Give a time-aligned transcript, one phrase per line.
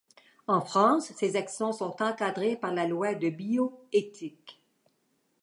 [0.47, 4.59] En France ces actions sont encadrées par la loi de bio-éthique.